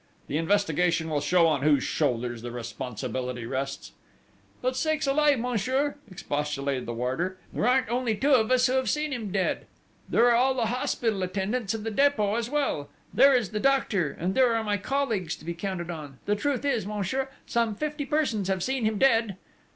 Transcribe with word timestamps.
The 0.25 0.39
investigation 0.39 1.11
will 1.11 1.21
show 1.21 1.45
on 1.45 1.61
whose 1.61 1.83
shoulders 1.83 2.41
the 2.41 2.49
responsibility 2.49 3.45
rests." 3.45 3.91
"But, 4.59 4.75
sakes 4.75 5.05
alive, 5.05 5.37
monsieur!" 5.37 5.93
expostulated 6.09 6.87
the 6.87 6.93
warder: 6.93 7.37
"There 7.53 7.67
aren't 7.67 7.87
only 7.87 8.15
two 8.15 8.31
of 8.33 8.49
us 8.49 8.65
who 8.65 8.73
have 8.73 8.89
seen 8.89 9.13
him 9.13 9.31
dead!... 9.31 9.67
There 10.09 10.25
are 10.29 10.35
all 10.35 10.55
the 10.55 10.65
hospital 10.65 11.21
attendants 11.21 11.75
of 11.75 11.83
the 11.83 11.91
Dépôt 11.91 12.39
as 12.39 12.49
well!... 12.49 12.89
There 13.13 13.35
is 13.35 13.51
the 13.51 13.59
doctor, 13.59 14.17
and 14.19 14.33
there 14.33 14.55
are 14.55 14.63
my 14.63 14.77
colleagues 14.77 15.35
to 15.35 15.45
be 15.45 15.53
counted 15.53 15.91
in: 15.91 16.17
the 16.25 16.35
truth 16.35 16.65
is, 16.65 16.87
monsieur, 16.87 17.29
some 17.45 17.75
fifty 17.75 18.07
persons 18.07 18.47
have 18.47 18.63
seen 18.63 18.85
him 18.85 18.97
dead!" 18.97 19.37